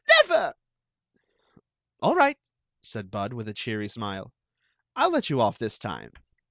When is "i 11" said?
4.95-5.13